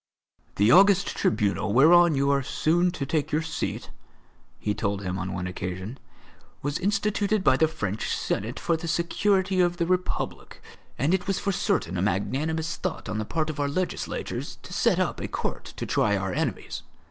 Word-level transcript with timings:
"The 0.55 0.71
august 0.71 1.09
tribunal 1.09 1.73
whereon 1.73 2.15
you 2.15 2.31
are 2.31 2.41
soon 2.41 2.89
to 2.89 3.05
take 3.05 3.31
your 3.31 3.43
seat," 3.43 3.91
he 4.57 4.73
told 4.73 5.03
him 5.03 5.19
on 5.19 5.31
one 5.31 5.45
occasion, 5.45 5.99
"was 6.63 6.79
instituted 6.79 7.43
by 7.43 7.55
the 7.55 7.67
French 7.67 8.09
Senate 8.09 8.59
for 8.59 8.75
the 8.75 8.87
security 8.87 9.59
of 9.61 9.77
the 9.77 9.85
Republic; 9.85 10.59
and 10.97 11.13
it 11.13 11.27
was 11.27 11.37
for 11.37 11.51
certain 11.51 11.97
a 11.99 12.01
magnanimous 12.01 12.77
thought 12.77 13.07
on 13.07 13.19
the 13.19 13.25
part 13.25 13.51
of 13.51 13.59
our 13.59 13.69
legislators 13.69 14.57
to 14.63 14.73
set 14.73 14.97
up 14.97 15.19
a 15.21 15.27
court 15.27 15.65
to 15.77 15.85
try 15.85 16.17
our 16.17 16.33
enemies. 16.33 16.81